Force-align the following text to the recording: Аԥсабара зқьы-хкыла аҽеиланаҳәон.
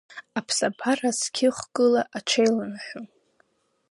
Аԥсабара 0.39 1.09
зқьы-хкыла 1.19 2.01
аҽеиланаҳәон. 2.17 3.07